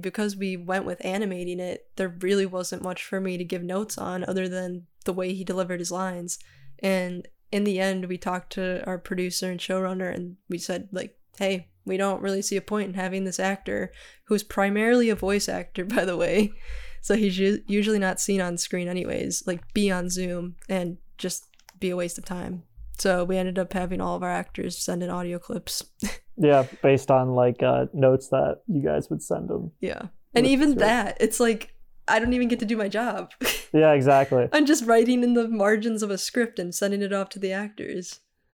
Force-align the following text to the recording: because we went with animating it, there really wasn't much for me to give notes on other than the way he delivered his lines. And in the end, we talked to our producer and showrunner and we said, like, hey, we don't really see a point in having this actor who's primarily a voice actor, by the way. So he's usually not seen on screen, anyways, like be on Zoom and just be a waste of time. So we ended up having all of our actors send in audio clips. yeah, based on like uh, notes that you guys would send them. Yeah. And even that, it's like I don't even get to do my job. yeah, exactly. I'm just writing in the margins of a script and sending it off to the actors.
because 0.00 0.36
we 0.36 0.56
went 0.56 0.84
with 0.84 1.04
animating 1.04 1.60
it, 1.60 1.86
there 1.96 2.16
really 2.20 2.46
wasn't 2.46 2.82
much 2.82 3.04
for 3.04 3.20
me 3.20 3.36
to 3.38 3.44
give 3.44 3.62
notes 3.62 3.98
on 3.98 4.24
other 4.24 4.48
than 4.48 4.86
the 5.04 5.12
way 5.12 5.32
he 5.32 5.44
delivered 5.44 5.80
his 5.80 5.92
lines. 5.92 6.38
And 6.80 7.26
in 7.52 7.64
the 7.64 7.80
end, 7.80 8.06
we 8.06 8.18
talked 8.18 8.52
to 8.54 8.84
our 8.86 8.98
producer 8.98 9.50
and 9.50 9.60
showrunner 9.60 10.14
and 10.14 10.36
we 10.48 10.58
said, 10.58 10.88
like, 10.92 11.16
hey, 11.38 11.68
we 11.84 11.96
don't 11.96 12.22
really 12.22 12.42
see 12.42 12.56
a 12.56 12.62
point 12.62 12.88
in 12.88 12.94
having 12.94 13.24
this 13.24 13.40
actor 13.40 13.92
who's 14.24 14.42
primarily 14.42 15.10
a 15.10 15.14
voice 15.14 15.48
actor, 15.48 15.84
by 15.96 16.04
the 16.04 16.16
way. 16.16 16.52
So 17.00 17.16
he's 17.16 17.38
usually 17.38 17.98
not 17.98 18.20
seen 18.20 18.40
on 18.40 18.58
screen, 18.58 18.88
anyways, 18.88 19.46
like 19.46 19.72
be 19.72 19.90
on 19.90 20.10
Zoom 20.10 20.56
and 20.68 20.98
just 21.16 21.46
be 21.78 21.90
a 21.90 21.96
waste 21.96 22.18
of 22.18 22.24
time. 22.24 22.64
So 22.98 23.24
we 23.24 23.38
ended 23.38 23.58
up 23.58 23.72
having 23.72 24.02
all 24.02 24.16
of 24.16 24.22
our 24.22 24.30
actors 24.30 24.76
send 24.76 25.02
in 25.02 25.08
audio 25.08 25.38
clips. 25.38 25.82
yeah, 26.40 26.66
based 26.82 27.10
on 27.10 27.34
like 27.34 27.62
uh, 27.62 27.86
notes 27.92 28.28
that 28.28 28.62
you 28.66 28.82
guys 28.82 29.10
would 29.10 29.22
send 29.22 29.48
them. 29.48 29.72
Yeah. 29.80 30.06
And 30.34 30.46
even 30.46 30.76
that, 30.76 31.16
it's 31.20 31.38
like 31.38 31.74
I 32.08 32.18
don't 32.18 32.32
even 32.32 32.48
get 32.48 32.58
to 32.60 32.64
do 32.64 32.76
my 32.76 32.88
job. 32.88 33.32
yeah, 33.72 33.92
exactly. 33.92 34.48
I'm 34.52 34.66
just 34.66 34.84
writing 34.86 35.22
in 35.22 35.34
the 35.34 35.48
margins 35.48 36.02
of 36.02 36.10
a 36.10 36.18
script 36.18 36.58
and 36.58 36.74
sending 36.74 37.02
it 37.02 37.12
off 37.12 37.28
to 37.30 37.38
the 37.38 37.52
actors. 37.52 38.20